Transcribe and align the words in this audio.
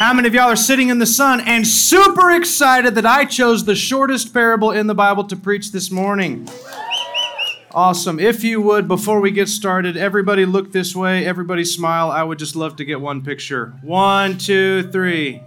How 0.00 0.12
many 0.12 0.26
of 0.26 0.34
y'all 0.34 0.50
are 0.50 0.56
sitting 0.56 0.88
in 0.88 0.98
the 0.98 1.06
sun 1.06 1.38
and 1.42 1.64
super 1.64 2.32
excited 2.32 2.96
that 2.96 3.06
I 3.06 3.26
chose 3.26 3.64
the 3.64 3.76
shortest 3.76 4.34
parable 4.34 4.72
in 4.72 4.88
the 4.88 4.94
Bible 4.96 5.22
to 5.22 5.36
preach 5.36 5.70
this 5.70 5.92
morning? 5.92 6.48
Awesome. 7.72 8.18
If 8.18 8.42
you 8.42 8.60
would, 8.62 8.88
before 8.88 9.20
we 9.20 9.30
get 9.30 9.48
started, 9.48 9.96
everybody 9.96 10.44
look 10.44 10.72
this 10.72 10.96
way, 10.96 11.24
everybody 11.24 11.64
smile. 11.64 12.10
I 12.10 12.22
would 12.22 12.38
just 12.38 12.56
love 12.56 12.76
to 12.76 12.84
get 12.84 13.00
one 13.00 13.22
picture. 13.22 13.78
One, 13.82 14.38
two, 14.38 14.90
three. 14.90 15.40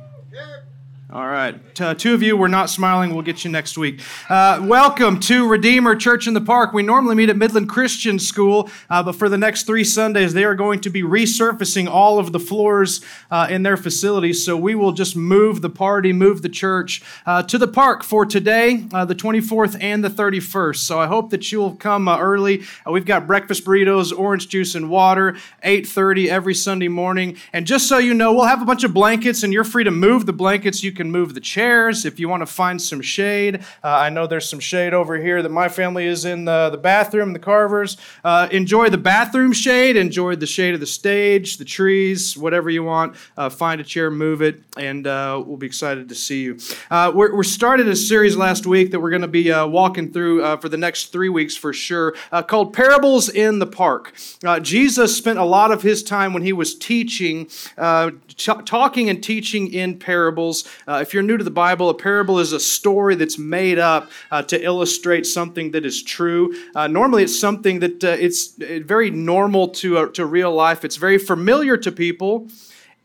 All 1.14 1.28
right. 1.28 1.80
Uh, 1.80 1.94
two 1.94 2.16
of 2.16 2.24
you 2.24 2.36
were 2.36 2.50
not 2.50 2.72
smiling. 2.72 3.14
We'll 3.14 3.22
get 3.22 3.46
you 3.46 3.52
next 3.52 3.78
week. 3.78 4.02
Uh, 4.30 4.60
welcome 4.64 5.20
to 5.20 5.48
Redeemer 5.48 5.96
Church 5.96 6.26
in 6.26 6.34
the 6.34 6.42
Park. 6.42 6.74
We 6.74 6.82
normally 6.82 7.14
meet 7.14 7.30
at 7.30 7.38
Midland 7.38 7.70
Christian 7.70 8.18
School, 8.18 8.68
uh, 8.90 9.04
but 9.04 9.16
for 9.16 9.30
the 9.30 9.38
next 9.38 9.68
three 9.68 9.84
Sundays, 9.84 10.34
they 10.34 10.44
are 10.44 10.56
going 10.56 10.82
to 10.82 10.90
be 10.90 11.04
resurfacing 11.04 11.88
all 11.88 12.18
of 12.18 12.32
the 12.32 12.40
floors 12.40 13.02
uh, 13.30 13.46
in 13.48 13.62
their 13.62 13.78
facilities. 13.78 14.44
So 14.44 14.58
we 14.58 14.74
will 14.74 14.92
just 14.92 15.16
move 15.16 15.62
the 15.62 15.70
party, 15.70 16.14
move 16.14 16.42
the 16.42 16.50
church 16.50 17.04
uh, 17.28 17.44
to 17.44 17.60
the 17.60 17.68
park 17.68 18.04
for 18.04 18.26
today, 18.26 18.88
uh, 18.92 19.06
the 19.06 19.14
24th 19.14 19.78
and 19.80 20.04
the 20.04 20.10
31st. 20.10 20.78
So 20.78 21.00
I 21.00 21.06
hope 21.06 21.30
that 21.30 21.52
you'll 21.52 21.76
come 21.76 22.10
early. 22.10 22.64
we've 22.90 23.06
got 23.06 23.28
breakfast 23.28 23.66
burritos, 23.66 24.18
orange 24.18 24.50
juice, 24.50 24.74
and 24.74 24.90
water, 24.90 25.36
8:30 25.64 26.28
every 26.28 26.56
Sunday 26.56 26.88
morning. 26.88 27.38
And 27.54 27.68
just 27.68 27.88
so 27.88 28.00
you 28.00 28.16
know, 28.16 28.34
we'll 28.34 28.46
have 28.46 28.64
a 28.64 28.66
bunch 28.66 28.84
of 28.84 28.96
blankets, 28.96 29.44
and 29.44 29.54
you're 29.54 29.64
free 29.64 29.84
to 29.84 29.92
move 29.92 30.26
the 30.26 30.34
blankets. 30.34 30.84
You 30.84 30.92
can 30.92 31.03
can 31.04 31.12
move 31.12 31.34
the 31.34 31.42
chairs 31.42 32.06
if 32.06 32.18
you 32.18 32.30
want 32.30 32.40
to 32.40 32.46
find 32.46 32.82
some 32.82 33.02
shade. 33.02 33.58
Uh, 33.84 33.90
I 33.90 34.10
know 34.10 34.26
there's 34.26 34.48
some 34.48 34.62
shade 34.62 34.94
over 34.94 35.18
here 35.18 35.42
that 35.42 35.50
my 35.50 35.68
family 35.68 36.06
is 36.06 36.24
in 36.24 36.46
the, 36.46 36.70
the 36.70 36.78
bathroom, 36.78 37.34
the 37.34 37.40
Carvers. 37.40 37.98
Uh, 38.24 38.48
enjoy 38.52 38.90
the 38.90 38.98
bathroom 38.98 39.52
shade, 39.52 39.98
enjoy 39.98 40.38
the 40.38 40.48
shade 40.48 40.74
of 40.74 40.80
the 40.80 40.86
stage, 40.86 41.58
the 41.58 41.66
trees, 41.66 42.38
whatever 42.38 42.70
you 42.70 42.84
want. 42.84 43.18
Uh, 43.36 43.50
find 43.50 43.82
a 43.82 43.84
chair, 43.84 44.10
move 44.10 44.42
it, 44.42 44.64
and 44.78 45.06
uh, 45.06 45.44
we'll 45.46 45.58
be 45.58 45.68
excited 45.68 46.08
to 46.08 46.16
see 46.16 46.44
you. 46.44 46.58
Uh, 46.90 47.12
we're, 47.14 47.36
we 47.36 47.44
started 47.44 47.90
a 47.90 47.96
series 47.98 48.38
last 48.38 48.66
week 48.66 48.92
that 48.92 49.02
we're 49.02 49.10
going 49.10 49.22
to 49.22 49.28
be 49.28 49.52
uh, 49.52 49.68
walking 49.68 50.10
through 50.10 50.42
for 50.62 50.70
the 50.70 50.78
next 50.78 51.12
three 51.12 51.30
weeks 51.30 51.58
for 51.58 51.74
sure, 51.74 52.16
called 52.48 52.72
Parables 52.72 53.28
in 53.28 53.60
the 53.60 53.68
Park. 53.68 54.14
Jesus 54.62 55.18
spent 55.18 55.38
a 55.38 55.44
lot 55.44 55.72
of 55.72 55.82
his 55.82 56.02
time 56.02 56.32
when 56.32 56.44
he 56.44 56.54
was 56.54 56.76
teaching, 56.76 57.50
talking 57.76 59.10
and 59.10 59.22
teaching 59.22 59.74
in 59.74 60.00
parables. 60.00 60.66
Uh, 60.94 61.00
if 61.00 61.12
you're 61.12 61.24
new 61.24 61.38
to 61.38 61.44
the 61.44 61.50
Bible, 61.50 61.90
a 61.90 61.94
parable 61.96 62.38
is 62.38 62.54
a 62.54 62.60
story 62.60 63.16
that's 63.16 63.40
made 63.40 63.80
up 63.80 64.12
uh, 64.30 64.44
to 64.44 64.64
illustrate 64.64 65.26
something 65.26 65.72
that 65.72 65.88
is 65.88 66.04
true. 66.04 66.54
Uh, 66.76 66.86
normally, 66.86 67.24
it's 67.24 67.40
something 67.40 67.80
that 67.80 68.04
uh, 68.04 68.10
it's 68.10 68.62
uh, 68.62 68.80
very 68.86 69.10
normal 69.10 69.70
to, 69.70 69.98
uh, 69.98 70.06
to 70.10 70.24
real 70.24 70.54
life. 70.54 70.86
It's 70.86 70.98
very 70.98 71.18
familiar 71.18 71.78
to 71.78 71.92
people 71.92 72.48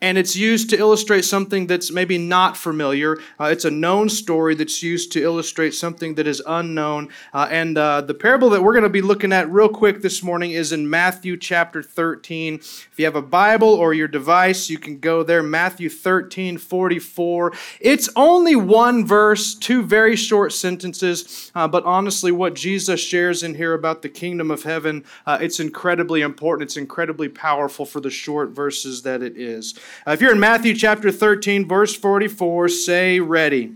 and 0.00 0.16
it's 0.16 0.36
used 0.36 0.70
to 0.70 0.78
illustrate 0.78 1.22
something 1.22 1.66
that's 1.66 1.90
maybe 1.90 2.18
not 2.18 2.56
familiar. 2.56 3.18
Uh, 3.38 3.46
it's 3.46 3.64
a 3.64 3.70
known 3.70 4.08
story 4.08 4.54
that's 4.54 4.82
used 4.82 5.10
to 5.12 5.22
illustrate 5.22 5.72
something 5.72 6.14
that 6.14 6.26
is 6.26 6.40
unknown. 6.46 7.08
Uh, 7.34 7.48
and 7.50 7.76
uh, 7.76 8.00
the 8.00 8.14
parable 8.14 8.50
that 8.50 8.62
we're 8.62 8.72
going 8.72 8.84
to 8.84 8.88
be 8.88 9.02
looking 9.02 9.32
at 9.32 9.50
real 9.50 9.68
quick 9.68 10.00
this 10.00 10.22
morning 10.22 10.52
is 10.52 10.72
in 10.72 10.88
Matthew 10.88 11.36
chapter 11.36 11.82
13. 11.82 12.54
If 12.54 12.92
you 12.96 13.04
have 13.06 13.16
a 13.16 13.22
Bible 13.22 13.68
or 13.68 13.92
your 13.92 14.08
device, 14.08 14.70
you 14.70 14.78
can 14.78 15.00
go 15.00 15.22
there. 15.24 15.42
Matthew 15.42 15.88
13, 15.88 16.58
44. 16.58 17.52
It's 17.80 18.08
only 18.14 18.54
one 18.54 19.04
verse, 19.04 19.54
two 19.54 19.82
very 19.82 20.14
short 20.14 20.52
sentences, 20.52 21.50
uh, 21.54 21.66
but 21.66 21.84
honestly, 21.84 22.30
what 22.30 22.54
Jesus 22.54 23.00
shares 23.00 23.42
in 23.42 23.54
here 23.54 23.74
about 23.74 24.02
the 24.02 24.08
kingdom 24.08 24.50
of 24.50 24.62
heaven, 24.62 25.04
uh, 25.26 25.38
it's 25.40 25.58
incredibly 25.58 26.20
important. 26.20 26.68
It's 26.68 26.76
incredibly 26.76 27.28
powerful 27.28 27.84
for 27.84 28.00
the 28.00 28.10
short 28.10 28.50
verses 28.50 29.02
that 29.02 29.22
it 29.22 29.36
is. 29.36 29.74
Uh, 30.06 30.12
if 30.12 30.20
you're 30.20 30.32
in 30.32 30.40
Matthew 30.40 30.74
chapter 30.74 31.10
13, 31.10 31.66
verse 31.66 31.94
44, 31.94 32.68
say 32.68 33.20
ready. 33.20 33.74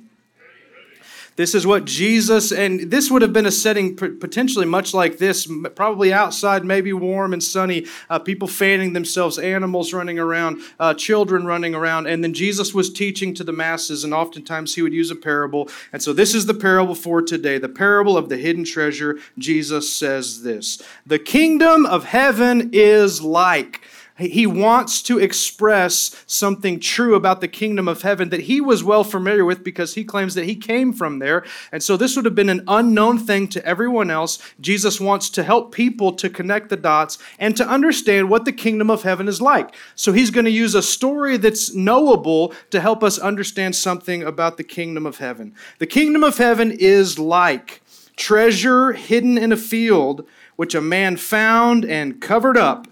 This 1.35 1.55
is 1.55 1.67
what 1.67 1.87
Jesus, 1.87 2.53
and 2.53 2.91
this 2.91 3.11
would 3.11 3.23
have 3.23 3.33
been 3.33 3.47
a 3.47 3.51
setting 3.51 3.97
potentially 3.97 4.67
much 4.67 4.93
like 4.93 5.17
this, 5.17 5.51
probably 5.75 6.13
outside, 6.13 6.63
maybe 6.63 6.93
warm 6.93 7.33
and 7.33 7.43
sunny, 7.43 7.87
uh, 8.11 8.19
people 8.19 8.47
fanning 8.47 8.93
themselves, 8.93 9.39
animals 9.39 9.95
running 9.95 10.19
around, 10.19 10.61
uh, 10.79 10.93
children 10.93 11.47
running 11.47 11.75
around. 11.75 12.07
And 12.07 12.23
then 12.23 12.35
Jesus 12.35 12.75
was 12.75 12.93
teaching 12.93 13.33
to 13.35 13.45
the 13.45 13.53
masses, 13.53 14.05
and 14.05 14.13
oftentimes 14.13 14.75
he 14.75 14.83
would 14.83 14.93
use 14.93 15.11
a 15.11 15.17
parable. 15.17 15.71
And 15.91 16.03
so 16.03 16.13
this 16.13 16.35
is 16.35 16.45
the 16.45 16.55
parable 16.55 16.95
for 16.95 17.23
today 17.23 17.57
the 17.57 17.69
parable 17.69 18.19
of 18.19 18.29
the 18.29 18.37
hidden 18.37 18.65
treasure. 18.65 19.19
Jesus 19.39 19.91
says 19.91 20.43
this 20.43 20.83
The 21.07 21.19
kingdom 21.19 21.87
of 21.87 22.05
heaven 22.05 22.71
is 22.75 23.23
like. 23.23 23.81
He 24.23 24.47
wants 24.47 25.03
to 25.03 25.19
express 25.19 26.25
something 26.27 26.81
true 26.81 27.15
about 27.15 27.41
the 27.41 27.49
kingdom 27.49 27.89
of 27.89 28.03
heaven 28.03 28.29
that 28.31 28.43
he 28.43 28.61
was 28.61 28.85
well 28.85 29.05
familiar 29.05 29.45
with 29.45 29.65
because 29.65 29.95
he 29.95 30.05
claims 30.05 30.35
that 30.35 30.45
he 30.45 30.55
came 30.55 30.93
from 30.93 31.19
there. 31.19 31.45
And 31.71 31.83
so 31.83 31.97
this 31.97 32.17
would 32.17 32.25
have 32.25 32.35
been 32.35 32.49
an 32.49 32.65
unknown 32.69 33.19
thing 33.19 33.49
to 33.49 33.65
everyone 33.65 34.11
else. 34.11 34.39
Jesus 34.61 35.01
wants 35.01 35.31
to 35.31 35.43
help 35.43 35.73
people 35.73 36.13
to 36.13 36.31
connect 36.31 36.69
the 36.69 36.77
dots 36.77 37.19
and 37.39 37.57
to 37.57 37.67
understand 37.67 38.31
what 38.31 38.45
the 38.45 38.53
kingdom 38.53 38.91
of 38.91 39.03
heaven 39.03 39.29
is 39.29 39.41
like. 39.41 39.75
So 39.95 40.13
he's 40.13 40.31
going 40.31 40.47
to 40.47 40.51
use 40.51 40.75
a 40.75 40.83
story 40.83 41.37
that's 41.37 41.75
knowable 41.75 42.55
to 42.71 42.81
help 42.81 43.03
us 43.03 43.19
understand 43.19 43.77
something 43.77 44.23
about 44.23 44.57
the 44.57 44.65
kingdom 44.65 45.07
of 45.07 45.19
heaven. 45.19 45.55
The 45.79 45.87
kingdom 45.87 46.25
of 46.25 46.39
heaven 46.39 46.73
is 46.73 47.19
like 47.19 47.83
treasure 48.17 48.93
hidden 48.93 49.39
in 49.39 49.53
a 49.53 49.57
field, 49.57 50.27
which 50.57 50.75
a 50.75 50.81
man 50.81 51.17
found 51.17 51.85
and 51.85 52.21
covered 52.21 52.57
up. 52.57 52.87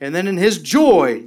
And 0.00 0.14
then 0.14 0.26
in 0.26 0.36
his 0.36 0.58
joy, 0.58 1.24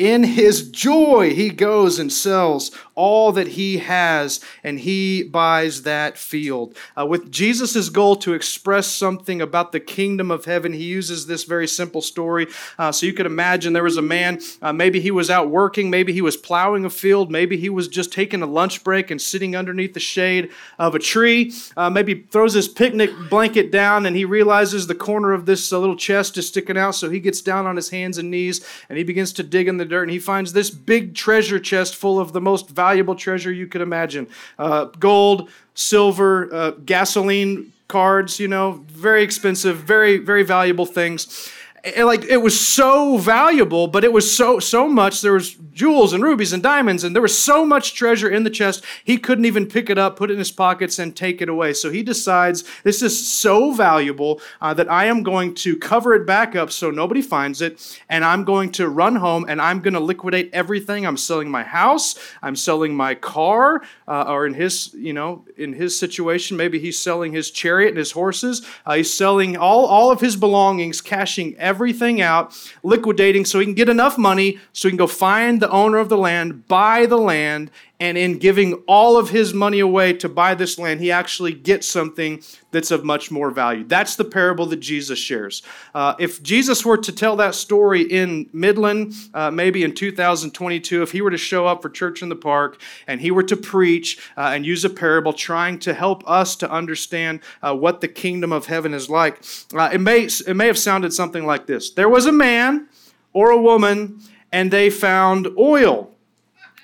in 0.00 0.24
his 0.24 0.70
joy, 0.70 1.34
he 1.34 1.50
goes 1.50 1.98
and 1.98 2.10
sells 2.10 2.70
all 2.94 3.32
that 3.32 3.48
he 3.48 3.78
has 3.78 4.40
and 4.64 4.80
he 4.80 5.22
buys 5.22 5.82
that 5.82 6.16
field. 6.16 6.74
Uh, 6.98 7.04
with 7.04 7.30
Jesus' 7.30 7.90
goal 7.90 8.16
to 8.16 8.32
express 8.32 8.86
something 8.86 9.42
about 9.42 9.72
the 9.72 9.80
kingdom 9.80 10.30
of 10.30 10.46
heaven, 10.46 10.72
he 10.72 10.84
uses 10.84 11.26
this 11.26 11.44
very 11.44 11.68
simple 11.68 12.00
story. 12.00 12.46
Uh, 12.78 12.90
so 12.90 13.04
you 13.04 13.12
could 13.12 13.26
imagine 13.26 13.74
there 13.74 13.82
was 13.82 13.98
a 13.98 14.02
man, 14.02 14.40
uh, 14.62 14.72
maybe 14.72 15.00
he 15.00 15.10
was 15.10 15.28
out 15.28 15.50
working, 15.50 15.90
maybe 15.90 16.14
he 16.14 16.22
was 16.22 16.36
plowing 16.36 16.86
a 16.86 16.90
field, 16.90 17.30
maybe 17.30 17.58
he 17.58 17.68
was 17.68 17.86
just 17.86 18.10
taking 18.10 18.40
a 18.40 18.46
lunch 18.46 18.82
break 18.82 19.10
and 19.10 19.20
sitting 19.20 19.54
underneath 19.54 19.92
the 19.92 20.00
shade 20.00 20.50
of 20.78 20.94
a 20.94 20.98
tree. 20.98 21.52
Uh, 21.76 21.90
maybe 21.90 22.26
throws 22.30 22.54
his 22.54 22.68
picnic 22.68 23.10
blanket 23.28 23.70
down 23.70 24.06
and 24.06 24.16
he 24.16 24.24
realizes 24.24 24.86
the 24.86 24.94
corner 24.94 25.32
of 25.34 25.44
this 25.44 25.70
uh, 25.70 25.78
little 25.78 25.96
chest 25.96 26.38
is 26.38 26.48
sticking 26.48 26.78
out. 26.78 26.94
So 26.94 27.10
he 27.10 27.20
gets 27.20 27.42
down 27.42 27.66
on 27.66 27.76
his 27.76 27.90
hands 27.90 28.16
and 28.16 28.30
knees 28.30 28.64
and 28.88 28.96
he 28.96 29.04
begins 29.04 29.34
to 29.34 29.42
dig 29.42 29.68
in 29.68 29.76
the 29.76 29.89
dirt 29.90 30.02
and 30.04 30.10
he 30.10 30.18
finds 30.18 30.52
this 30.52 30.70
big 30.70 31.14
treasure 31.14 31.58
chest 31.58 31.96
full 31.96 32.18
of 32.18 32.32
the 32.32 32.40
most 32.40 32.70
valuable 32.70 33.14
treasure 33.14 33.52
you 33.52 33.66
could 33.66 33.80
imagine. 33.80 34.26
Uh, 34.58 34.86
gold, 34.98 35.50
silver, 35.74 36.52
uh, 36.54 36.70
gasoline 36.84 37.72
cards, 37.88 38.40
you 38.40 38.48
know, 38.48 38.84
very 38.88 39.22
expensive, 39.22 39.76
very, 39.76 40.16
very 40.18 40.42
valuable 40.42 40.86
things 40.86 41.52
and 41.84 42.06
like 42.06 42.24
it 42.24 42.38
was 42.38 42.58
so 42.58 43.16
valuable 43.16 43.86
but 43.86 44.04
it 44.04 44.12
was 44.12 44.34
so 44.34 44.58
so 44.58 44.88
much. 44.88 45.20
There 45.20 45.32
was 45.32 45.54
jewels 45.72 46.12
and 46.12 46.22
rubies 46.22 46.52
and 46.52 46.62
diamonds 46.62 47.04
and 47.04 47.14
there 47.14 47.22
was 47.22 47.36
so 47.36 47.64
much 47.64 47.94
treasure 47.94 48.28
in 48.28 48.44
the 48.44 48.50
chest 48.50 48.84
he 49.04 49.16
couldn't 49.16 49.44
even 49.44 49.66
pick 49.66 49.88
it 49.88 49.96
up 49.96 50.16
put 50.16 50.30
it 50.30 50.34
in 50.34 50.38
his 50.38 50.50
pockets 50.50 50.98
and 50.98 51.16
take 51.16 51.40
it 51.40 51.48
away. 51.48 51.72
So 51.72 51.90
he 51.90 52.02
decides 52.02 52.64
this 52.82 53.02
is 53.02 53.28
so 53.28 53.72
valuable 53.72 54.40
uh, 54.60 54.74
that 54.74 54.90
i 54.90 55.06
am 55.06 55.22
going 55.22 55.54
to 55.54 55.76
cover 55.76 56.14
it 56.14 56.26
back 56.26 56.54
up 56.54 56.70
so 56.70 56.90
nobody 56.90 57.22
finds 57.22 57.62
it 57.62 57.98
and 58.08 58.24
i'm 58.24 58.44
going 58.44 58.70
to 58.72 58.88
run 58.88 59.16
home 59.16 59.46
and 59.48 59.60
i'm 59.60 59.80
going 59.80 59.94
to 59.94 60.00
liquidate 60.00 60.50
everything. 60.52 61.06
I'm 61.06 61.16
selling 61.16 61.50
my 61.50 61.62
house 61.62 62.16
i'm 62.42 62.56
selling 62.56 62.94
my 62.94 63.14
car 63.14 63.82
uh, 64.06 64.24
or 64.24 64.46
in 64.46 64.54
his 64.54 64.92
you 64.94 65.12
know 65.12 65.44
in 65.56 65.72
his 65.72 65.98
situation 65.98 66.56
maybe 66.56 66.78
he's 66.78 67.00
selling 67.00 67.32
his 67.32 67.50
chariot 67.50 67.88
and 67.90 67.98
his 67.98 68.12
horses. 68.12 68.66
Uh, 68.84 68.94
he's 68.94 69.12
selling 69.12 69.56
all, 69.56 69.86
all 69.86 70.10
of 70.10 70.20
his 70.20 70.36
belongings 70.36 71.00
cashing 71.00 71.56
everything 71.56 71.69
everything 71.70 72.20
out, 72.20 72.44
liquidating 72.82 73.44
so 73.44 73.60
he 73.60 73.64
can 73.64 73.74
get 73.74 73.88
enough 73.88 74.18
money 74.18 74.58
so 74.72 74.88
he 74.88 74.90
can 74.90 74.98
go 74.98 75.06
find 75.06 75.62
the 75.62 75.70
owner 75.70 75.98
of 75.98 76.08
the 76.08 76.18
land, 76.18 76.66
buy 76.66 77.06
the 77.06 77.16
land, 77.32 77.70
and 78.00 78.16
in 78.16 78.38
giving 78.38 78.74
all 78.88 79.18
of 79.18 79.28
his 79.28 79.52
money 79.52 79.78
away 79.78 80.14
to 80.14 80.28
buy 80.28 80.54
this 80.54 80.78
land, 80.78 81.00
he 81.00 81.12
actually 81.12 81.52
gets 81.52 81.86
something 81.86 82.42
that's 82.70 82.90
of 82.90 83.04
much 83.04 83.30
more 83.30 83.50
value. 83.50 83.84
That's 83.84 84.16
the 84.16 84.24
parable 84.24 84.64
that 84.66 84.78
Jesus 84.78 85.18
shares. 85.18 85.62
Uh, 85.94 86.14
if 86.18 86.42
Jesus 86.42 86.84
were 86.84 86.96
to 86.96 87.12
tell 87.12 87.36
that 87.36 87.54
story 87.54 88.02
in 88.02 88.48
Midland, 88.54 89.12
uh, 89.34 89.50
maybe 89.50 89.84
in 89.84 89.94
2022, 89.94 91.02
if 91.02 91.12
he 91.12 91.20
were 91.20 91.30
to 91.30 91.36
show 91.36 91.66
up 91.66 91.82
for 91.82 91.90
Church 91.90 92.22
in 92.22 92.30
the 92.30 92.36
Park 92.36 92.80
and 93.06 93.20
he 93.20 93.30
were 93.30 93.42
to 93.42 93.56
preach 93.56 94.18
uh, 94.36 94.52
and 94.54 94.64
use 94.64 94.84
a 94.84 94.90
parable 94.90 95.34
trying 95.34 95.78
to 95.80 95.92
help 95.92 96.28
us 96.28 96.56
to 96.56 96.70
understand 96.70 97.40
uh, 97.62 97.74
what 97.74 98.00
the 98.00 98.08
kingdom 98.08 98.50
of 98.50 98.66
heaven 98.66 98.94
is 98.94 99.10
like, 99.10 99.44
uh, 99.74 99.90
it, 99.92 100.00
may, 100.00 100.22
it 100.22 100.56
may 100.56 100.66
have 100.66 100.78
sounded 100.78 101.12
something 101.12 101.44
like 101.44 101.66
this 101.66 101.90
There 101.90 102.08
was 102.08 102.24
a 102.24 102.32
man 102.32 102.88
or 103.34 103.50
a 103.50 103.60
woman 103.60 104.20
and 104.52 104.70
they 104.70 104.88
found 104.88 105.48
oil 105.58 106.09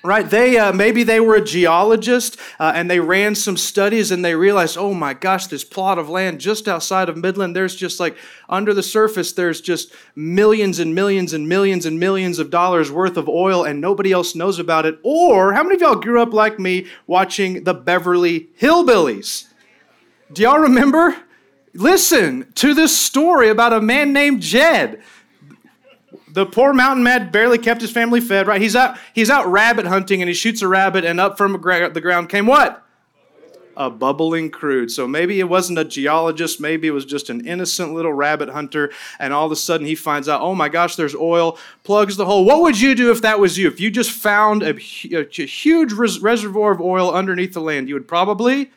right 0.03 0.29
they 0.29 0.57
uh, 0.57 0.71
maybe 0.71 1.03
they 1.03 1.19
were 1.19 1.35
a 1.35 1.43
geologist 1.43 2.37
uh, 2.59 2.71
and 2.75 2.89
they 2.89 2.99
ran 2.99 3.35
some 3.35 3.57
studies 3.57 4.11
and 4.11 4.23
they 4.23 4.35
realized 4.35 4.77
oh 4.77 4.93
my 4.93 5.13
gosh 5.13 5.47
this 5.47 5.63
plot 5.63 5.97
of 5.99 6.09
land 6.09 6.39
just 6.39 6.67
outside 6.67 7.09
of 7.09 7.17
midland 7.17 7.55
there's 7.55 7.75
just 7.75 7.99
like 7.99 8.17
under 8.49 8.73
the 8.73 8.83
surface 8.83 9.33
there's 9.33 9.61
just 9.61 9.91
millions 10.15 10.79
and 10.79 10.95
millions 10.95 11.33
and 11.33 11.47
millions 11.47 11.85
and 11.85 11.99
millions 11.99 12.39
of 12.39 12.49
dollars 12.49 12.91
worth 12.91 13.17
of 13.17 13.27
oil 13.27 13.63
and 13.63 13.79
nobody 13.79 14.11
else 14.11 14.35
knows 14.35 14.59
about 14.59 14.85
it. 14.85 14.99
Or 15.03 15.53
how 15.53 15.63
many 15.63 15.75
of 15.75 15.81
y'all 15.81 15.95
grew 15.95 16.21
up 16.21 16.33
like 16.33 16.59
me 16.59 16.87
watching 17.05 17.63
the 17.63 17.73
beverly 17.73 18.49
hillbillies? 18.59 19.47
Do 20.31 20.41
y'all 20.41 20.59
remember? 20.59 21.15
Listen 21.73 22.51
to 22.55 22.73
this 22.73 22.97
story 22.97 23.49
about 23.49 23.73
a 23.73 23.81
man 23.81 24.11
named 24.11 24.41
jed 24.41 25.03
the 26.29 26.45
poor 26.45 26.73
mountain 26.73 27.03
man 27.03 27.31
barely 27.31 27.57
kept 27.57 27.81
his 27.81 27.91
family 27.91 28.21
fed, 28.21 28.47
right? 28.47 28.61
He's 28.61 28.75
out, 28.75 28.97
he's 29.13 29.29
out 29.29 29.47
rabbit 29.47 29.85
hunting 29.85 30.21
and 30.21 30.27
he 30.27 30.33
shoots 30.33 30.61
a 30.61 30.67
rabbit, 30.67 31.05
and 31.05 31.19
up 31.19 31.37
from 31.37 31.53
the 31.53 32.01
ground 32.01 32.29
came 32.29 32.45
what? 32.45 32.83
A 33.75 33.89
bubbling 33.89 34.49
crude. 34.49 34.91
So 34.91 35.07
maybe 35.07 35.39
it 35.39 35.47
wasn't 35.47 35.79
a 35.79 35.85
geologist, 35.85 36.59
maybe 36.59 36.87
it 36.87 36.91
was 36.91 37.05
just 37.05 37.29
an 37.29 37.45
innocent 37.45 37.93
little 37.93 38.13
rabbit 38.13 38.49
hunter, 38.49 38.91
and 39.19 39.33
all 39.33 39.45
of 39.45 39.51
a 39.51 39.55
sudden 39.55 39.85
he 39.87 39.95
finds 39.95 40.27
out, 40.27 40.41
oh 40.41 40.55
my 40.55 40.67
gosh, 40.67 40.95
there's 40.95 41.15
oil, 41.15 41.57
plugs 41.83 42.17
the 42.17 42.25
hole. 42.25 42.43
What 42.43 42.61
would 42.61 42.79
you 42.79 42.95
do 42.95 43.11
if 43.11 43.21
that 43.21 43.39
was 43.39 43.57
you? 43.57 43.67
If 43.67 43.79
you 43.79 43.89
just 43.89 44.11
found 44.11 44.63
a, 44.63 44.75
a 44.75 45.45
huge 45.45 45.93
res- 45.93 46.19
reservoir 46.19 46.71
of 46.71 46.81
oil 46.81 47.11
underneath 47.11 47.53
the 47.53 47.61
land, 47.61 47.87
you 47.87 47.93
would 47.93 48.07
probably 48.07 48.71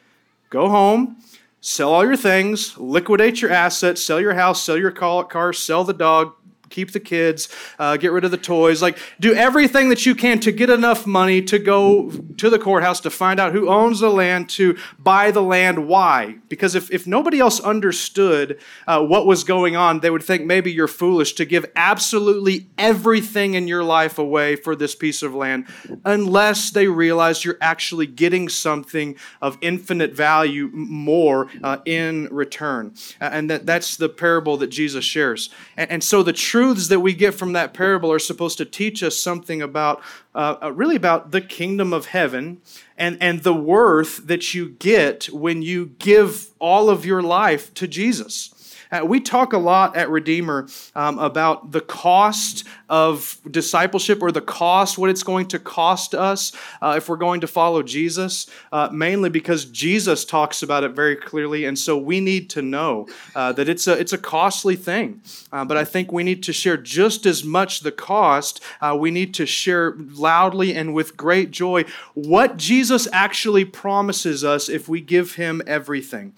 go 0.51 0.69
home 0.69 1.17
sell 1.61 1.93
all 1.93 2.05
your 2.05 2.17
things, 2.17 2.77
liquidate 2.79 3.43
your 3.43 3.51
assets, 3.51 4.03
sell 4.03 4.21
your 4.21 4.35
house, 4.35 4.63
sell 4.63 4.79
your 4.79 4.91
car, 4.91 5.53
sell 5.53 5.85
the 5.85 5.93
dog, 5.93 6.35
keep 6.71 6.93
the 6.93 7.01
kids, 7.01 7.49
uh, 7.79 7.97
get 7.97 8.13
rid 8.13 8.25
of 8.25 8.31
the 8.31 8.37
toys. 8.39 8.81
Like, 8.81 8.99
do 9.19 9.35
everything 9.35 9.89
that 9.89 10.07
you 10.07 10.15
can 10.15 10.41
to 10.41 10.53
get 10.53 10.71
enough 10.71 11.07
money 11.07 11.43
to 11.43 11.59
go 11.59 12.11
to 12.11 12.49
the 12.49 12.59
courthouse 12.59 13.01
to 13.01 13.11
find 13.11 13.41
out 13.41 13.53
who 13.53 13.69
owns 13.69 14.01
the 14.01 14.11
land, 14.11 14.49
to 14.51 14.79
buy 14.99 15.31
the 15.31 15.43
land. 15.43 15.87
Why? 15.87 16.37
Because 16.49 16.75
if, 16.75 16.91
if 16.91 17.07
nobody 17.07 17.41
else 17.41 17.61
understood 17.61 18.61
uh, 18.87 19.05
what 19.05 19.27
was 19.27 19.45
going 19.45 19.77
on, 19.77 20.01
they 20.01 20.11
would 20.11 20.23
think 20.23 20.45
maybe 20.45 20.71
you're 20.73 20.89
foolish 20.89 21.33
to 21.35 21.45
give 21.45 21.67
absolutely 21.77 22.69
everything 22.79 23.55
in 23.55 23.67
your 23.67 23.85
life 23.85 24.19
away 24.19 24.57
for 24.57 24.77
this 24.77 24.95
piece 24.95 25.23
of 25.23 25.35
land, 25.35 25.67
unless 26.05 26.71
they 26.71 26.87
realize 26.87 27.45
you're 27.45 27.59
actually 27.61 28.07
getting 28.07 28.49
something 28.49 29.17
of 29.43 29.59
infinite 29.61 30.15
value 30.15 30.71
more 30.73 31.49
uh, 31.63 31.79
in 31.85 32.29
return. 32.31 32.95
and 33.21 33.51
that, 33.51 33.67
that's 33.67 33.97
the 33.97 34.09
parable 34.09 34.57
that 34.57 34.69
Jesus 34.69 35.05
shares. 35.05 35.51
And, 35.77 35.91
and 35.91 36.05
so 36.05 36.23
the 36.23 36.33
truth 36.33 36.60
truths 36.61 36.89
that 36.89 37.01
we 37.01 37.15
get 37.15 37.33
from 37.33 37.55
that 37.55 37.73
parable 37.73 38.13
are 38.13 38.19
supposed 38.19 38.59
to 38.59 38.67
teach 38.67 39.03
us 39.03 39.17
something 39.17 39.63
about, 39.63 40.03
uh, 40.35 40.57
uh, 40.63 40.71
really 40.71 40.95
about 40.95 41.31
the 41.31 41.41
kingdom 41.41 41.91
of 41.91 42.05
heaven 42.05 42.61
and, 42.99 43.17
and 43.19 43.45
the 43.45 43.55
worth 43.55 44.27
that 44.27 44.53
you 44.53 44.69
get 44.69 45.25
when 45.31 45.63
you 45.63 45.87
give 45.99 46.49
all 46.59 46.91
of 46.91 47.07
your 47.07 47.23
life 47.23 47.73
to 47.73 47.89
Jesus. 47.89 48.60
Uh, 48.93 49.05
we 49.05 49.21
talk 49.21 49.53
a 49.53 49.59
lot 49.59 49.97
at 49.97 50.11
Redeemer 50.11 50.69
um, 50.97 51.19
about 51.19 51.71
the 51.71 51.81
cost 51.81 52.65
of 52.89 53.39
discipleship 53.49 54.21
or 54.21 54.33
the 54.33 54.41
cost, 54.41 54.99
what 54.99 55.11
it's 55.11 55.23
going 55.23 55.47
to 55.47 55.59
cost 55.59 56.13
us 56.15 56.53
uh, 56.83 56.95
if 56.97 57.09
we're 57.09 57.17
going 57.17 57.41
to 57.41 57.47
follow 57.47 57.83
Jesus, 57.83 58.51
uh, 58.73 58.89
mainly 58.93 59.31
because 59.31 59.65
Jesus 59.67 60.25
talks 60.25 60.63
about 60.63 60.83
it 60.83 60.91
very 60.91 61.15
clearly. 61.15 61.65
And 61.65 61.79
so 61.79 61.97
we 61.97 62.21
need 62.21 62.51
to 62.51 62.63
know 62.63 63.07
uh, 63.37 63.53
that 63.53 63.69
it's 63.69 63.87
a, 63.87 63.93
it's 63.93 64.13
a 64.13 64.19
costly 64.19 64.75
thing. 64.75 65.23
Uh, 65.53 65.65
but 65.65 65.77
I 65.77 65.85
think 65.85 66.11
we 66.11 66.25
need 66.25 66.43
to 66.45 66.53
share 66.53 66.77
just 66.77 67.27
as 67.27 67.45
much 67.45 67.81
the 67.81 67.93
cost. 67.93 68.61
Uh, 68.81 68.97
we 68.99 69.13
need 69.13 69.35
to 69.35 69.47
share 69.47 69.95
loudly 69.97 70.75
and 70.75 70.93
with 70.95 71.17
great 71.17 71.53
joy 71.53 71.85
what 72.15 72.57
Jesus 72.57 73.07
actually 73.13 73.65
promises 73.65 74.43
us 74.43 74.69
if 74.69 74.89
we 74.89 75.01
give 75.01 75.37
him 75.37 75.63
everything. 75.67 76.33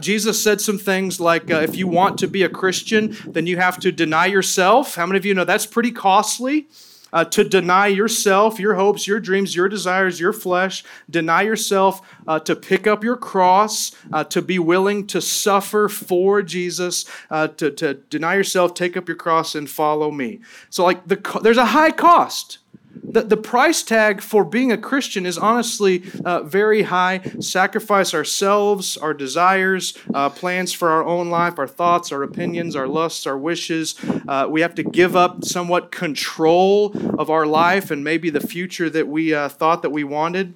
Jesus 0.00 0.42
said 0.42 0.60
some 0.60 0.78
things 0.78 1.20
like, 1.20 1.48
if 1.48 1.76
you 1.76 1.91
want 1.92 2.18
to 2.18 2.26
be 2.26 2.42
a 2.42 2.48
Christian, 2.48 3.16
then 3.26 3.46
you 3.46 3.56
have 3.58 3.78
to 3.80 3.92
deny 3.92 4.26
yourself. 4.26 4.94
How 4.94 5.06
many 5.06 5.18
of 5.18 5.24
you 5.24 5.34
know 5.34 5.44
that's 5.44 5.66
pretty 5.66 5.92
costly? 5.92 6.68
Uh, 7.12 7.26
to 7.26 7.44
deny 7.44 7.88
yourself, 7.88 8.58
your 8.58 8.74
hopes, 8.74 9.06
your 9.06 9.20
dreams, 9.20 9.54
your 9.54 9.68
desires, 9.68 10.18
your 10.18 10.32
flesh, 10.32 10.82
deny 11.10 11.42
yourself, 11.42 12.00
uh, 12.26 12.38
to 12.38 12.56
pick 12.56 12.86
up 12.86 13.04
your 13.04 13.18
cross, 13.18 13.92
uh, 14.14 14.24
to 14.24 14.40
be 14.40 14.58
willing 14.58 15.06
to 15.06 15.20
suffer 15.20 15.90
for 15.90 16.40
Jesus, 16.40 17.04
uh, 17.30 17.48
to, 17.48 17.70
to 17.70 17.94
deny 18.08 18.34
yourself, 18.34 18.72
take 18.72 18.96
up 18.96 19.08
your 19.08 19.16
cross, 19.18 19.54
and 19.54 19.68
follow 19.68 20.10
me. 20.10 20.40
So, 20.70 20.84
like, 20.84 21.06
the, 21.06 21.40
there's 21.42 21.58
a 21.58 21.66
high 21.66 21.90
cost 21.90 22.58
the, 23.12 23.22
the 23.22 23.36
price 23.36 23.82
tag 23.82 24.20
for 24.22 24.44
being 24.44 24.72
a 24.72 24.78
Christian 24.78 25.26
is 25.26 25.36
honestly 25.36 26.02
uh, 26.24 26.42
very 26.42 26.82
high. 26.82 27.18
Sacrifice 27.40 28.14
ourselves, 28.14 28.96
our 28.96 29.12
desires, 29.12 29.94
uh, 30.14 30.30
plans 30.30 30.72
for 30.72 30.88
our 30.88 31.04
own 31.04 31.28
life, 31.28 31.58
our 31.58 31.68
thoughts, 31.68 32.10
our 32.10 32.22
opinions, 32.22 32.74
our 32.74 32.88
lusts, 32.88 33.26
our 33.26 33.36
wishes. 33.36 33.94
Uh, 34.26 34.46
we 34.48 34.62
have 34.62 34.74
to 34.74 34.82
give 34.82 35.14
up 35.14 35.44
somewhat 35.44 35.90
control 35.90 36.92
of 37.18 37.28
our 37.28 37.46
life 37.46 37.90
and 37.90 38.02
maybe 38.02 38.30
the 38.30 38.40
future 38.40 38.88
that 38.88 39.06
we 39.06 39.34
uh, 39.34 39.48
thought 39.48 39.82
that 39.82 39.90
we 39.90 40.04
wanted. 40.04 40.54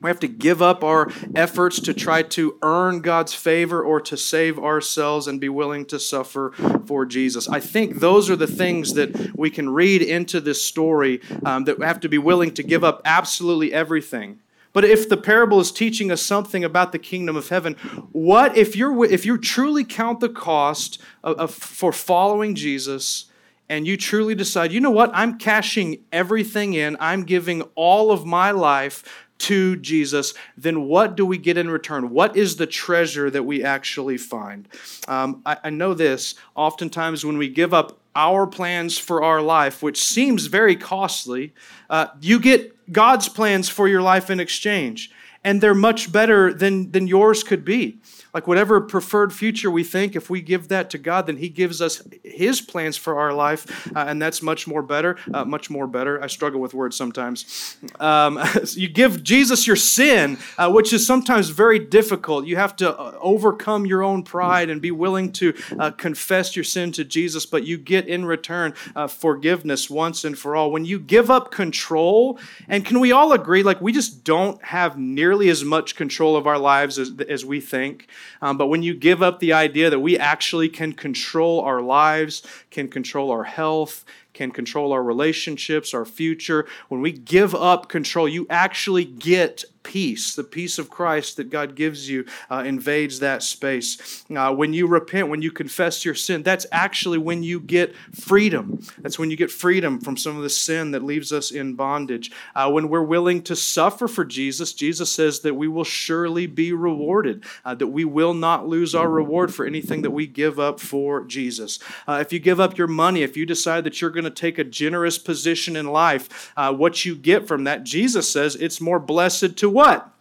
We 0.00 0.08
have 0.08 0.20
to 0.20 0.28
give 0.28 0.60
up 0.60 0.84
our 0.84 1.10
efforts 1.34 1.80
to 1.80 1.94
try 1.94 2.22
to 2.22 2.58
earn 2.62 3.00
God's 3.00 3.34
favor 3.34 3.82
or 3.82 4.00
to 4.02 4.16
save 4.16 4.58
ourselves 4.58 5.26
and 5.26 5.40
be 5.40 5.48
willing 5.48 5.86
to 5.86 5.98
suffer 5.98 6.52
for 6.86 7.06
Jesus. 7.06 7.48
I 7.48 7.60
think 7.60 8.00
those 8.00 8.30
are 8.30 8.36
the 8.36 8.46
things 8.46 8.94
that 8.94 9.36
we 9.36 9.50
can 9.50 9.70
read 9.70 10.02
into 10.02 10.40
this 10.40 10.62
story 10.62 11.20
um, 11.44 11.64
that 11.64 11.78
we 11.78 11.86
have 11.86 12.00
to 12.00 12.08
be 12.08 12.18
willing 12.18 12.52
to 12.54 12.62
give 12.62 12.84
up 12.84 13.02
absolutely 13.04 13.72
everything. 13.72 14.40
But 14.72 14.84
if 14.84 15.08
the 15.08 15.16
parable 15.16 15.60
is 15.60 15.70
teaching 15.70 16.10
us 16.10 16.20
something 16.20 16.64
about 16.64 16.90
the 16.90 16.98
kingdom 16.98 17.36
of 17.36 17.48
heaven, 17.48 17.74
what 18.10 18.56
if 18.56 18.74
you're 18.74 19.04
if 19.04 19.24
you 19.24 19.38
truly 19.38 19.84
count 19.84 20.18
the 20.18 20.28
cost 20.28 21.00
of, 21.22 21.36
of, 21.38 21.54
for 21.54 21.92
following 21.92 22.54
Jesus? 22.54 23.26
and 23.68 23.86
you 23.86 23.96
truly 23.96 24.34
decide, 24.34 24.72
you 24.72 24.80
know 24.80 24.90
what, 24.90 25.10
I'm 25.14 25.38
cashing 25.38 26.04
everything 26.12 26.74
in, 26.74 26.96
I'm 27.00 27.24
giving 27.24 27.62
all 27.74 28.12
of 28.12 28.26
my 28.26 28.50
life 28.50 29.23
to 29.38 29.76
Jesus, 29.76 30.34
then 30.56 30.84
what 30.84 31.16
do 31.16 31.26
we 31.26 31.38
get 31.38 31.58
in 31.58 31.68
return? 31.68 32.10
What 32.10 32.36
is 32.36 32.56
the 32.56 32.66
treasure 32.66 33.30
that 33.30 33.42
we 33.42 33.64
actually 33.64 34.16
find? 34.16 34.68
Um, 35.08 35.42
I, 35.44 35.56
I 35.64 35.70
know 35.70 35.94
this. 35.94 36.34
Oftentimes, 36.54 37.24
when 37.24 37.36
we 37.36 37.48
give 37.48 37.74
up 37.74 37.98
our 38.16 38.46
plans 38.46 38.96
for 38.96 39.22
our 39.22 39.42
life, 39.42 39.82
which 39.82 40.02
seems 40.02 40.46
very 40.46 40.76
costly, 40.76 41.52
uh, 41.90 42.06
you 42.20 42.38
get 42.38 42.92
God's 42.92 43.28
plans 43.28 43.68
for 43.68 43.88
your 43.88 44.02
life 44.02 44.30
in 44.30 44.40
exchange. 44.40 45.10
And 45.44 45.60
they're 45.60 45.74
much 45.74 46.10
better 46.10 46.52
than, 46.52 46.90
than 46.90 47.06
yours 47.06 47.44
could 47.44 47.64
be. 47.64 47.98
Like 48.34 48.48
whatever 48.48 48.80
preferred 48.80 49.32
future 49.32 49.70
we 49.70 49.84
think, 49.84 50.16
if 50.16 50.28
we 50.28 50.40
give 50.40 50.66
that 50.66 50.90
to 50.90 50.98
God, 50.98 51.28
then 51.28 51.36
He 51.36 51.48
gives 51.48 51.80
us 51.80 52.02
His 52.24 52.60
plans 52.60 52.96
for 52.96 53.20
our 53.20 53.32
life, 53.32 53.86
uh, 53.94 54.06
and 54.08 54.20
that's 54.20 54.42
much 54.42 54.66
more 54.66 54.82
better. 54.82 55.16
Uh, 55.32 55.44
much 55.44 55.70
more 55.70 55.86
better. 55.86 56.20
I 56.20 56.26
struggle 56.26 56.60
with 56.60 56.74
words 56.74 56.96
sometimes. 56.96 57.76
Um, 58.00 58.40
you 58.72 58.88
give 58.88 59.22
Jesus 59.22 59.68
your 59.68 59.76
sin, 59.76 60.38
uh, 60.58 60.70
which 60.72 60.92
is 60.92 61.06
sometimes 61.06 61.50
very 61.50 61.78
difficult. 61.78 62.46
You 62.46 62.56
have 62.56 62.74
to 62.76 62.98
uh, 62.98 63.16
overcome 63.20 63.86
your 63.86 64.02
own 64.02 64.24
pride 64.24 64.68
and 64.68 64.82
be 64.82 64.90
willing 64.90 65.30
to 65.32 65.54
uh, 65.78 65.92
confess 65.92 66.56
your 66.56 66.64
sin 66.64 66.90
to 66.92 67.04
Jesus, 67.04 67.46
but 67.46 67.64
you 67.64 67.78
get 67.78 68.08
in 68.08 68.24
return 68.24 68.74
uh, 68.96 69.06
forgiveness 69.06 69.88
once 69.88 70.24
and 70.24 70.36
for 70.36 70.56
all. 70.56 70.72
When 70.72 70.84
you 70.84 70.98
give 70.98 71.30
up 71.30 71.52
control, 71.52 72.40
and 72.68 72.84
can 72.84 72.98
we 72.98 73.12
all 73.12 73.32
agree, 73.32 73.62
like 73.62 73.80
we 73.80 73.92
just 73.92 74.24
don't 74.24 74.60
have 74.64 74.98
nearly 74.98 75.33
as 75.42 75.64
much 75.64 75.96
control 75.96 76.36
of 76.36 76.46
our 76.46 76.58
lives 76.58 76.98
as, 76.98 77.12
as 77.28 77.44
we 77.44 77.60
think? 77.60 78.08
Um, 78.40 78.56
but 78.56 78.68
when 78.68 78.82
you 78.82 78.94
give 78.94 79.22
up 79.22 79.40
the 79.40 79.52
idea 79.52 79.90
that 79.90 80.00
we 80.00 80.18
actually 80.18 80.68
can 80.68 80.92
control 80.92 81.60
our 81.60 81.80
lives, 81.80 82.42
can 82.70 82.88
control 82.88 83.30
our 83.30 83.44
health, 83.44 84.04
can 84.32 84.50
control 84.50 84.92
our 84.92 85.02
relationships, 85.02 85.94
our 85.94 86.04
future, 86.04 86.66
when 86.88 87.00
we 87.00 87.12
give 87.12 87.54
up 87.54 87.88
control, 87.88 88.28
you 88.28 88.46
actually 88.50 89.04
get 89.04 89.64
peace, 89.84 90.34
the 90.34 90.42
peace 90.42 90.78
of 90.78 90.90
Christ 90.90 91.36
that 91.36 91.50
God 91.50 91.76
gives 91.76 92.08
you, 92.08 92.24
uh, 92.50 92.64
invades 92.66 93.20
that 93.20 93.44
space. 93.44 94.24
Uh, 94.34 94.52
when 94.52 94.72
you 94.72 94.88
repent, 94.88 95.28
when 95.28 95.42
you 95.42 95.52
confess 95.52 96.04
your 96.04 96.16
sin, 96.16 96.42
that's 96.42 96.66
actually 96.72 97.18
when 97.18 97.44
you 97.44 97.60
get 97.60 97.94
freedom. 98.12 98.82
That's 98.98 99.18
when 99.18 99.30
you 99.30 99.36
get 99.36 99.52
freedom 99.52 100.00
from 100.00 100.16
some 100.16 100.36
of 100.36 100.42
the 100.42 100.50
sin 100.50 100.90
that 100.90 101.04
leaves 101.04 101.32
us 101.32 101.52
in 101.52 101.74
bondage. 101.74 102.32
Uh, 102.56 102.70
when 102.70 102.88
we're 102.88 103.02
willing 103.02 103.42
to 103.42 103.54
suffer 103.54 104.08
for 104.08 104.24
Jesus, 104.24 104.72
Jesus 104.72 105.12
says 105.12 105.40
that 105.40 105.54
we 105.54 105.68
will 105.68 105.84
surely 105.84 106.46
be 106.46 106.72
rewarded, 106.72 107.44
uh, 107.64 107.74
that 107.74 107.86
we 107.86 108.04
will 108.04 108.34
not 108.34 108.66
lose 108.66 108.94
our 108.94 109.08
reward 109.08 109.54
for 109.54 109.66
anything 109.66 110.02
that 110.02 110.10
we 110.10 110.26
give 110.26 110.58
up 110.58 110.80
for 110.80 111.24
Jesus. 111.24 111.78
Uh, 112.08 112.18
if 112.20 112.32
you 112.32 112.38
give 112.38 112.58
up 112.58 112.78
your 112.78 112.88
money, 112.88 113.22
if 113.22 113.36
you 113.36 113.46
decide 113.46 113.84
that 113.84 114.00
you're 114.00 114.10
going 114.10 114.24
to 114.24 114.30
take 114.30 114.58
a 114.58 114.64
generous 114.64 115.18
position 115.18 115.76
in 115.76 115.86
life, 115.86 116.52
uh, 116.56 116.72
what 116.72 117.04
you 117.04 117.14
get 117.14 117.46
from 117.46 117.64
that, 117.64 117.84
Jesus 117.84 118.30
says 118.30 118.56
it's 118.56 118.80
more 118.80 118.98
blessed 118.98 119.56
to 119.56 119.73
what? 119.74 120.13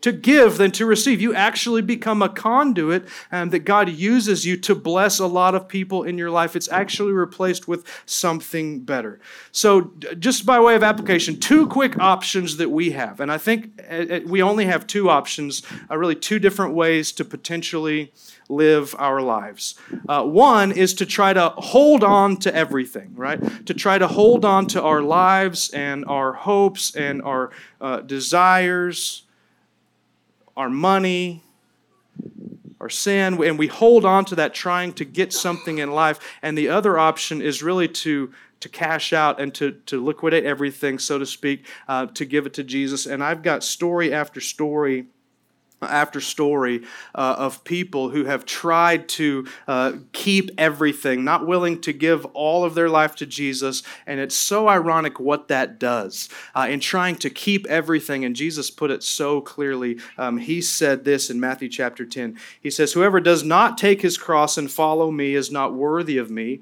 To 0.00 0.12
give 0.12 0.58
than 0.58 0.70
to 0.72 0.86
receive. 0.86 1.20
You 1.20 1.34
actually 1.34 1.82
become 1.82 2.22
a 2.22 2.28
conduit 2.28 3.06
and 3.30 3.50
that 3.52 3.60
God 3.60 3.88
uses 3.88 4.46
you 4.46 4.56
to 4.58 4.74
bless 4.74 5.18
a 5.18 5.26
lot 5.26 5.54
of 5.54 5.68
people 5.68 6.04
in 6.04 6.18
your 6.18 6.30
life. 6.30 6.54
It's 6.54 6.70
actually 6.70 7.12
replaced 7.12 7.66
with 7.66 7.84
something 8.06 8.80
better. 8.80 9.20
So, 9.52 9.92
just 10.18 10.46
by 10.46 10.60
way 10.60 10.74
of 10.74 10.82
application, 10.82 11.40
two 11.40 11.66
quick 11.66 11.98
options 11.98 12.56
that 12.58 12.70
we 12.70 12.90
have. 12.90 13.20
And 13.20 13.30
I 13.30 13.38
think 13.38 13.80
uh, 13.90 13.94
uh, 13.94 14.20
we 14.26 14.42
only 14.42 14.66
have 14.66 14.86
two 14.86 15.10
options, 15.10 15.62
uh, 15.90 15.96
really, 15.96 16.14
two 16.14 16.38
different 16.38 16.74
ways 16.74 17.12
to 17.12 17.24
potentially 17.24 18.12
live 18.48 18.94
our 18.98 19.20
lives. 19.20 19.74
Uh, 20.08 20.24
one 20.24 20.72
is 20.72 20.94
to 20.94 21.06
try 21.06 21.32
to 21.32 21.50
hold 21.50 22.02
on 22.02 22.36
to 22.38 22.54
everything, 22.54 23.14
right? 23.14 23.66
To 23.66 23.74
try 23.74 23.98
to 23.98 24.06
hold 24.06 24.44
on 24.44 24.66
to 24.68 24.82
our 24.82 25.02
lives 25.02 25.70
and 25.70 26.04
our 26.06 26.32
hopes 26.32 26.94
and 26.94 27.20
our 27.22 27.50
uh, 27.80 28.00
desires 28.00 29.24
our 30.58 30.68
money, 30.68 31.42
our 32.80 32.90
sin, 32.90 33.42
and 33.42 33.58
we 33.58 33.68
hold 33.68 34.04
on 34.04 34.24
to 34.26 34.34
that 34.34 34.52
trying 34.52 34.92
to 34.94 35.04
get 35.04 35.32
something 35.32 35.78
in 35.78 35.90
life. 35.90 36.18
And 36.42 36.58
the 36.58 36.68
other 36.68 36.98
option 36.98 37.40
is 37.40 37.62
really 37.62 37.88
to 37.88 38.32
to 38.60 38.68
cash 38.68 39.12
out 39.12 39.40
and 39.40 39.54
to, 39.54 39.70
to 39.86 40.04
liquidate 40.04 40.44
everything, 40.44 40.98
so 40.98 41.16
to 41.16 41.24
speak, 41.24 41.64
uh, 41.86 42.06
to 42.06 42.24
give 42.24 42.44
it 42.44 42.54
to 42.54 42.64
Jesus. 42.64 43.06
And 43.06 43.22
I've 43.22 43.42
got 43.42 43.62
story 43.62 44.12
after 44.12 44.40
story 44.40 45.06
after 45.82 46.20
story 46.20 46.82
uh, 47.14 47.36
of 47.38 47.64
people 47.64 48.10
who 48.10 48.24
have 48.24 48.44
tried 48.44 49.08
to 49.08 49.46
uh, 49.66 49.92
keep 50.12 50.50
everything, 50.58 51.24
not 51.24 51.46
willing 51.46 51.80
to 51.82 51.92
give 51.92 52.24
all 52.26 52.64
of 52.64 52.74
their 52.74 52.88
life 52.88 53.14
to 53.16 53.26
Jesus. 53.26 53.82
And 54.06 54.20
it's 54.20 54.34
so 54.34 54.68
ironic 54.68 55.20
what 55.20 55.48
that 55.48 55.78
does 55.78 56.28
uh, 56.54 56.66
in 56.68 56.80
trying 56.80 57.16
to 57.16 57.30
keep 57.30 57.66
everything. 57.66 58.24
And 58.24 58.34
Jesus 58.34 58.70
put 58.70 58.90
it 58.90 59.02
so 59.02 59.40
clearly. 59.40 59.98
Um, 60.16 60.38
he 60.38 60.60
said 60.60 61.04
this 61.04 61.30
in 61.30 61.40
Matthew 61.40 61.68
chapter 61.68 62.04
10. 62.04 62.38
He 62.60 62.70
says, 62.70 62.92
Whoever 62.92 63.20
does 63.20 63.44
not 63.44 63.78
take 63.78 64.02
his 64.02 64.18
cross 64.18 64.58
and 64.58 64.70
follow 64.70 65.10
me 65.10 65.34
is 65.34 65.50
not 65.50 65.74
worthy 65.74 66.18
of 66.18 66.30
me 66.30 66.60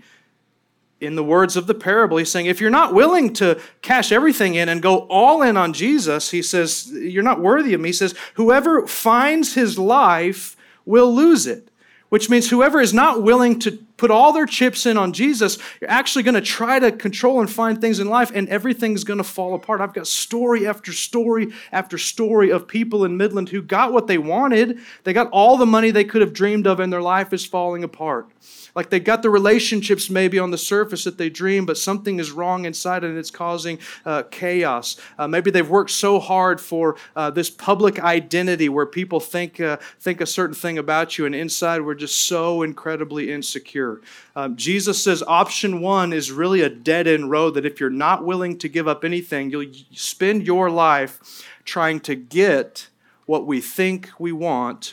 in 1.00 1.14
the 1.14 1.24
words 1.24 1.56
of 1.56 1.66
the 1.66 1.74
parable, 1.74 2.16
he's 2.16 2.30
saying, 2.30 2.46
if 2.46 2.60
you're 2.60 2.70
not 2.70 2.94
willing 2.94 3.32
to 3.34 3.60
cash 3.82 4.12
everything 4.12 4.54
in 4.54 4.68
and 4.68 4.80
go 4.80 5.00
all 5.10 5.42
in 5.42 5.56
on 5.56 5.72
Jesus, 5.72 6.30
he 6.30 6.40
says, 6.40 6.90
you're 6.90 7.22
not 7.22 7.40
worthy 7.40 7.74
of 7.74 7.80
me. 7.80 7.90
He 7.90 7.92
says, 7.92 8.14
whoever 8.34 8.86
finds 8.86 9.54
his 9.54 9.78
life 9.78 10.56
will 10.86 11.14
lose 11.14 11.46
it, 11.46 11.70
which 12.08 12.30
means 12.30 12.48
whoever 12.48 12.80
is 12.80 12.94
not 12.94 13.22
willing 13.22 13.58
to 13.58 13.72
put 13.98 14.10
all 14.10 14.32
their 14.32 14.46
chips 14.46 14.86
in 14.86 14.96
on 14.96 15.12
Jesus, 15.12 15.58
you're 15.80 15.90
actually 15.90 16.22
going 16.22 16.34
to 16.34 16.40
try 16.40 16.78
to 16.78 16.92
control 16.92 17.40
and 17.40 17.50
find 17.50 17.80
things 17.80 17.98
in 17.98 18.08
life, 18.08 18.30
and 18.34 18.48
everything's 18.48 19.04
going 19.04 19.18
to 19.18 19.24
fall 19.24 19.54
apart. 19.54 19.80
I've 19.80 19.94
got 19.94 20.06
story 20.06 20.66
after 20.66 20.92
story 20.92 21.52
after 21.72 21.98
story 21.98 22.50
of 22.50 22.68
people 22.68 23.04
in 23.04 23.16
Midland 23.16 23.48
who 23.48 23.60
got 23.60 23.92
what 23.92 24.06
they 24.06 24.18
wanted. 24.18 24.78
They 25.04 25.12
got 25.12 25.30
all 25.30 25.56
the 25.56 25.66
money 25.66 25.90
they 25.90 26.04
could 26.04 26.20
have 26.20 26.32
dreamed 26.32 26.66
of, 26.66 26.78
and 26.80 26.92
their 26.92 27.02
life 27.02 27.32
is 27.32 27.44
falling 27.44 27.84
apart. 27.84 28.28
Like 28.76 28.90
they 28.90 29.00
got 29.00 29.22
the 29.22 29.30
relationships 29.30 30.10
maybe 30.10 30.38
on 30.38 30.50
the 30.50 30.58
surface 30.58 31.04
that 31.04 31.16
they 31.16 31.30
dream, 31.30 31.64
but 31.64 31.78
something 31.78 32.20
is 32.20 32.30
wrong 32.30 32.66
inside 32.66 33.04
and 33.04 33.16
it's 33.16 33.30
causing 33.30 33.78
uh, 34.04 34.24
chaos. 34.30 34.96
Uh, 35.18 35.26
maybe 35.26 35.50
they've 35.50 35.68
worked 35.68 35.90
so 35.90 36.20
hard 36.20 36.60
for 36.60 36.96
uh, 37.16 37.30
this 37.30 37.48
public 37.48 37.98
identity 37.98 38.68
where 38.68 38.84
people 38.84 39.18
think, 39.18 39.58
uh, 39.60 39.78
think 39.98 40.20
a 40.20 40.26
certain 40.26 40.54
thing 40.54 40.76
about 40.76 41.16
you, 41.16 41.24
and 41.24 41.34
inside 41.34 41.80
we're 41.80 41.94
just 41.94 42.26
so 42.26 42.62
incredibly 42.62 43.32
insecure. 43.32 44.02
Um, 44.36 44.56
Jesus 44.56 45.02
says 45.02 45.22
option 45.26 45.80
one 45.80 46.12
is 46.12 46.30
really 46.30 46.60
a 46.60 46.68
dead 46.68 47.06
end 47.06 47.30
road 47.30 47.54
that 47.54 47.64
if 47.64 47.80
you're 47.80 47.88
not 47.88 48.26
willing 48.26 48.58
to 48.58 48.68
give 48.68 48.86
up 48.86 49.04
anything, 49.04 49.50
you'll 49.50 49.72
spend 49.92 50.46
your 50.46 50.68
life 50.68 51.46
trying 51.64 51.98
to 52.00 52.14
get 52.14 52.88
what 53.24 53.46
we 53.46 53.62
think 53.62 54.10
we 54.18 54.32
want 54.32 54.92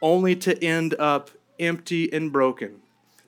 only 0.00 0.36
to 0.36 0.62
end 0.64 0.94
up 1.00 1.30
empty 1.58 2.12
and 2.12 2.32
broken. 2.32 2.80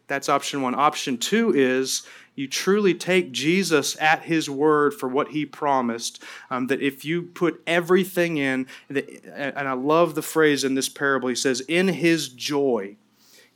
That's 0.08 0.28
option 0.28 0.62
one. 0.62 0.74
Option 0.74 1.18
two 1.18 1.52
is 1.54 2.02
you 2.34 2.46
truly 2.46 2.94
take 2.94 3.32
Jesus 3.32 3.96
at 4.00 4.22
his 4.22 4.48
word 4.48 4.94
for 4.94 5.08
what 5.08 5.28
he 5.28 5.46
promised. 5.46 6.22
Um, 6.50 6.66
that 6.68 6.82
if 6.82 7.04
you 7.04 7.22
put 7.22 7.62
everything 7.66 8.36
in, 8.36 8.66
and 8.88 9.68
I 9.68 9.72
love 9.72 10.14
the 10.14 10.22
phrase 10.22 10.62
in 10.62 10.74
this 10.74 10.88
parable, 10.88 11.28
he 11.28 11.34
says, 11.34 11.60
in 11.60 11.88
his 11.88 12.28
joy 12.28 12.96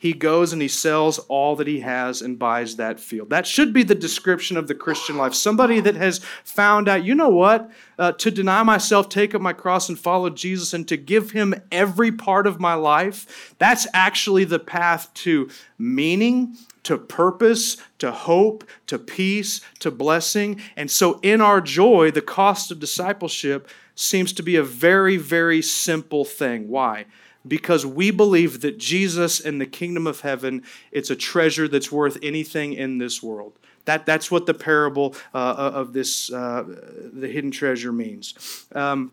he 0.00 0.14
goes 0.14 0.54
and 0.54 0.62
he 0.62 0.68
sells 0.68 1.18
all 1.18 1.56
that 1.56 1.66
he 1.66 1.80
has 1.80 2.22
and 2.22 2.38
buys 2.38 2.76
that 2.76 2.98
field. 2.98 3.28
That 3.28 3.46
should 3.46 3.74
be 3.74 3.82
the 3.82 3.94
description 3.94 4.56
of 4.56 4.66
the 4.66 4.74
Christian 4.74 5.18
life. 5.18 5.34
Somebody 5.34 5.78
that 5.80 5.94
has 5.94 6.20
found 6.42 6.88
out, 6.88 7.04
you 7.04 7.14
know 7.14 7.28
what? 7.28 7.70
Uh, 7.98 8.12
to 8.12 8.30
deny 8.30 8.62
myself, 8.62 9.10
take 9.10 9.34
up 9.34 9.42
my 9.42 9.52
cross, 9.52 9.90
and 9.90 9.98
follow 9.98 10.30
Jesus, 10.30 10.72
and 10.72 10.88
to 10.88 10.96
give 10.96 11.32
him 11.32 11.54
every 11.70 12.10
part 12.10 12.46
of 12.46 12.58
my 12.58 12.72
life, 12.72 13.54
that's 13.58 13.86
actually 13.92 14.44
the 14.44 14.58
path 14.58 15.12
to 15.12 15.50
meaning, 15.76 16.56
to 16.84 16.96
purpose, 16.96 17.76
to 17.98 18.10
hope, 18.10 18.64
to 18.86 18.98
peace, 18.98 19.60
to 19.80 19.90
blessing. 19.90 20.62
And 20.76 20.90
so, 20.90 21.20
in 21.20 21.42
our 21.42 21.60
joy, 21.60 22.10
the 22.10 22.22
cost 22.22 22.70
of 22.70 22.80
discipleship 22.80 23.68
seems 23.94 24.32
to 24.32 24.42
be 24.42 24.56
a 24.56 24.62
very, 24.62 25.18
very 25.18 25.60
simple 25.60 26.24
thing. 26.24 26.68
Why? 26.68 27.04
Because 27.46 27.86
we 27.86 28.10
believe 28.10 28.60
that 28.60 28.78
Jesus 28.78 29.40
and 29.40 29.60
the 29.60 29.66
kingdom 29.66 30.06
of 30.06 30.20
heaven, 30.20 30.62
it's 30.92 31.10
a 31.10 31.16
treasure 31.16 31.68
that's 31.68 31.90
worth 31.90 32.18
anything 32.22 32.72
in 32.72 32.98
this 32.98 33.22
world. 33.22 33.58
That, 33.86 34.06
that's 34.06 34.30
what 34.30 34.46
the 34.46 34.54
parable 34.54 35.14
uh, 35.34 35.72
of 35.74 35.92
this, 35.92 36.30
uh, 36.32 36.64
the 37.12 37.28
hidden 37.28 37.50
treasure 37.50 37.92
means. 37.92 38.66
Um, 38.74 39.12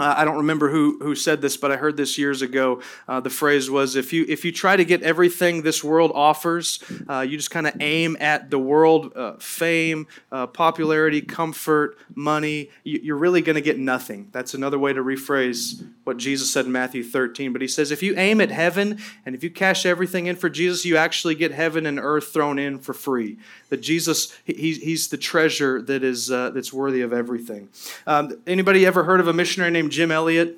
uh, 0.00 0.14
I 0.16 0.24
don't 0.24 0.38
remember 0.38 0.70
who, 0.70 0.98
who 1.00 1.14
said 1.14 1.42
this, 1.42 1.58
but 1.58 1.70
I 1.70 1.76
heard 1.76 1.96
this 1.96 2.16
years 2.16 2.40
ago. 2.40 2.80
Uh, 3.06 3.20
the 3.20 3.28
phrase 3.28 3.70
was 3.70 3.96
if 3.96 4.14
you, 4.14 4.24
if 4.28 4.46
you 4.46 4.52
try 4.52 4.74
to 4.74 4.84
get 4.84 5.02
everything 5.02 5.60
this 5.60 5.84
world 5.84 6.10
offers, 6.14 6.82
uh, 7.06 7.20
you 7.20 7.36
just 7.36 7.50
kind 7.50 7.66
of 7.66 7.74
aim 7.80 8.16
at 8.18 8.50
the 8.50 8.58
world 8.58 9.12
uh, 9.14 9.34
fame, 9.34 10.06
uh, 10.32 10.46
popularity, 10.46 11.20
comfort, 11.20 11.98
money, 12.14 12.70
you, 12.82 13.14
are 13.14 13.18
really 13.18 13.42
going 13.42 13.56
to 13.56 13.60
get 13.60 13.78
nothing. 13.78 14.28
That's 14.32 14.54
another 14.54 14.78
way 14.78 14.94
to 14.94 15.02
rephrase 15.02 15.84
what 16.04 16.16
Jesus 16.16 16.50
said 16.50 16.64
in 16.64 16.72
Matthew 16.72 17.04
13. 17.04 17.52
But 17.52 17.60
he 17.60 17.68
says 17.68 17.90
if 17.90 18.02
you 18.02 18.16
aim 18.16 18.40
at 18.40 18.50
heaven 18.50 18.98
and 19.26 19.34
if 19.34 19.44
you 19.44 19.50
cash 19.50 19.84
everything 19.84 20.26
in 20.26 20.36
for 20.36 20.48
Jesus, 20.48 20.86
you 20.86 20.96
actually 20.96 21.34
get 21.34 21.52
heaven 21.52 21.84
and 21.84 21.98
earth 22.00 22.28
thrown 22.28 22.58
in 22.58 22.78
for 22.78 22.94
free. 22.94 23.38
That 23.68 23.82
Jesus, 23.82 24.34
he, 24.44 24.72
he's 24.72 25.08
the 25.08 25.18
treasure 25.18 25.82
that 25.82 26.02
is, 26.02 26.30
uh, 26.30 26.50
that's 26.50 26.72
worthy 26.72 27.02
of 27.02 27.12
everything. 27.12 27.68
Um, 28.06 28.40
anybody 28.46 28.86
ever 28.86 29.04
heard 29.04 29.20
of 29.20 29.28
a 29.28 29.32
missionary 29.32 29.70
named 29.70 29.89
Jim 29.90 30.10
Elliot. 30.10 30.56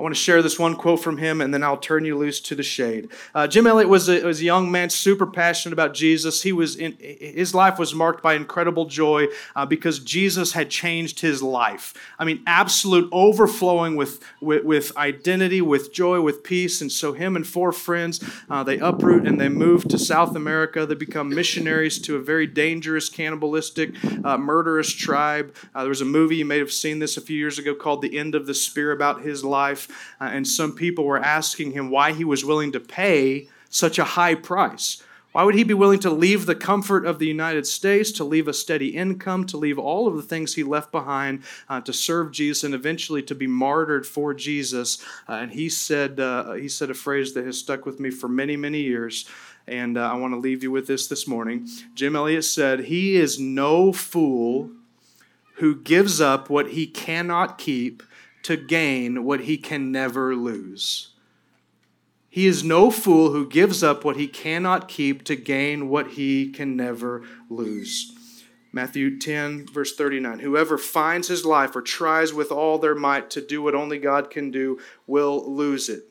I 0.00 0.02
want 0.02 0.14
to 0.14 0.20
share 0.20 0.40
this 0.40 0.58
one 0.58 0.76
quote 0.76 1.00
from 1.00 1.18
him, 1.18 1.42
and 1.42 1.52
then 1.52 1.62
I'll 1.62 1.76
turn 1.76 2.06
you 2.06 2.16
loose 2.16 2.40
to 2.40 2.54
the 2.54 2.62
shade. 2.62 3.10
Uh, 3.34 3.46
Jim 3.46 3.66
Elliot 3.66 3.90
was 3.90 4.08
a, 4.08 4.22
was 4.24 4.40
a 4.40 4.44
young 4.44 4.70
man, 4.70 4.88
super 4.88 5.26
passionate 5.26 5.74
about 5.74 5.92
Jesus. 5.92 6.40
He 6.40 6.52
was 6.52 6.74
in, 6.74 6.96
his 6.98 7.54
life 7.54 7.78
was 7.78 7.94
marked 7.94 8.22
by 8.22 8.32
incredible 8.32 8.86
joy 8.86 9.26
uh, 9.54 9.66
because 9.66 9.98
Jesus 9.98 10.52
had 10.52 10.70
changed 10.70 11.20
his 11.20 11.42
life. 11.42 11.92
I 12.18 12.24
mean, 12.24 12.42
absolute 12.46 13.10
overflowing 13.12 13.94
with, 13.94 14.20
with, 14.40 14.64
with 14.64 14.96
identity, 14.96 15.60
with 15.60 15.92
joy, 15.92 16.22
with 16.22 16.44
peace. 16.44 16.80
And 16.80 16.90
so, 16.90 17.12
him 17.12 17.36
and 17.36 17.46
four 17.46 17.70
friends 17.70 18.24
uh, 18.48 18.64
they 18.64 18.78
uproot 18.78 19.26
and 19.26 19.38
they 19.38 19.50
move 19.50 19.86
to 19.88 19.98
South 19.98 20.34
America. 20.34 20.86
They 20.86 20.94
become 20.94 21.28
missionaries 21.28 21.98
to 22.00 22.16
a 22.16 22.20
very 22.20 22.46
dangerous, 22.46 23.10
cannibalistic, 23.10 23.94
uh, 24.24 24.38
murderous 24.38 24.90
tribe. 24.90 25.54
Uh, 25.74 25.82
there 25.82 25.90
was 25.90 26.00
a 26.00 26.06
movie 26.06 26.36
you 26.36 26.46
may 26.46 26.58
have 26.58 26.72
seen 26.72 27.00
this 27.00 27.18
a 27.18 27.20
few 27.20 27.36
years 27.36 27.58
ago 27.58 27.74
called 27.74 28.00
"The 28.00 28.16
End 28.16 28.34
of 28.34 28.46
the 28.46 28.54
Spear" 28.54 28.92
about 28.92 29.20
his 29.20 29.44
life. 29.44 29.88
Uh, 30.20 30.30
and 30.32 30.46
some 30.46 30.74
people 30.74 31.04
were 31.04 31.18
asking 31.18 31.72
him 31.72 31.90
why 31.90 32.12
he 32.12 32.24
was 32.24 32.44
willing 32.44 32.72
to 32.72 32.80
pay 32.80 33.48
such 33.68 33.98
a 33.98 34.04
high 34.04 34.34
price. 34.34 35.02
Why 35.32 35.44
would 35.44 35.54
he 35.54 35.62
be 35.62 35.74
willing 35.74 36.00
to 36.00 36.10
leave 36.10 36.46
the 36.46 36.56
comfort 36.56 37.06
of 37.06 37.20
the 37.20 37.26
United 37.26 37.64
States, 37.64 38.10
to 38.12 38.24
leave 38.24 38.48
a 38.48 38.52
steady 38.52 38.96
income, 38.96 39.46
to 39.46 39.56
leave 39.56 39.78
all 39.78 40.08
of 40.08 40.16
the 40.16 40.22
things 40.22 40.54
he 40.54 40.64
left 40.64 40.90
behind 40.90 41.44
uh, 41.68 41.80
to 41.82 41.92
serve 41.92 42.32
Jesus 42.32 42.64
and 42.64 42.74
eventually 42.74 43.22
to 43.22 43.34
be 43.34 43.46
martyred 43.46 44.06
for 44.06 44.34
Jesus? 44.34 45.04
Uh, 45.28 45.34
and 45.34 45.52
he 45.52 45.68
said, 45.68 46.18
uh, 46.18 46.54
he 46.54 46.68
said 46.68 46.90
a 46.90 46.94
phrase 46.94 47.32
that 47.34 47.46
has 47.46 47.58
stuck 47.58 47.86
with 47.86 48.00
me 48.00 48.10
for 48.10 48.26
many, 48.26 48.56
many 48.56 48.80
years. 48.80 49.28
And 49.68 49.96
uh, 49.96 50.10
I 50.10 50.14
want 50.16 50.34
to 50.34 50.38
leave 50.38 50.64
you 50.64 50.72
with 50.72 50.88
this 50.88 51.06
this 51.06 51.28
morning. 51.28 51.68
Jim 51.94 52.16
Elliot 52.16 52.44
said, 52.44 52.80
He 52.80 53.14
is 53.14 53.38
no 53.38 53.92
fool 53.92 54.70
who 55.56 55.76
gives 55.76 56.20
up 56.20 56.50
what 56.50 56.70
he 56.70 56.88
cannot 56.88 57.56
keep 57.56 58.02
to 58.42 58.56
gain 58.56 59.24
what 59.24 59.40
he 59.40 59.56
can 59.56 59.92
never 59.92 60.34
lose. 60.34 61.10
He 62.28 62.46
is 62.46 62.62
no 62.62 62.90
fool 62.90 63.32
who 63.32 63.48
gives 63.48 63.82
up 63.82 64.04
what 64.04 64.16
he 64.16 64.28
cannot 64.28 64.88
keep 64.88 65.24
to 65.24 65.34
gain 65.34 65.88
what 65.88 66.12
he 66.12 66.50
can 66.50 66.76
never 66.76 67.24
lose. 67.48 68.12
Matthew 68.72 69.18
10, 69.18 69.66
verse 69.66 69.96
39 69.96 70.38
Whoever 70.38 70.78
finds 70.78 71.26
his 71.26 71.44
life 71.44 71.74
or 71.74 71.82
tries 71.82 72.32
with 72.32 72.52
all 72.52 72.78
their 72.78 72.94
might 72.94 73.30
to 73.30 73.40
do 73.40 73.62
what 73.62 73.74
only 73.74 73.98
God 73.98 74.30
can 74.30 74.52
do 74.52 74.78
will 75.08 75.44
lose 75.52 75.88
it. 75.88 76.04